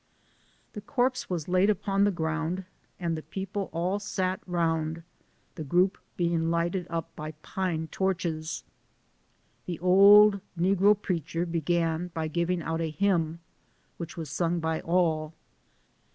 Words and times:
The 0.73 0.81
corpse 0.81 1.29
was 1.29 1.47
laid 1.47 1.69
upon 1.69 2.05
the 2.05 2.09
ground, 2.11 2.65
and 2.99 3.15
the 3.15 3.21
people 3.21 3.69
all 3.71 3.99
sat 3.99 4.39
round, 4.47 5.03
the 5.53 5.63
group 5.63 5.99
being 6.17 6.49
lighted 6.49 6.87
up 6.89 7.15
by 7.15 7.33
pine 7.43 7.85
torches. 7.91 8.63
The 9.67 9.77
old 9.77 10.39
negro 10.57 10.99
preacher 10.99 11.45
began 11.45 12.07
by 12.15 12.29
giving 12.29 12.63
out 12.63 12.81
a 12.81 12.89
hymn, 12.89 13.41
which 13.97 14.17
was 14.17 14.31
sung 14.31 14.59
by 14.59 14.81
all. 14.81 15.35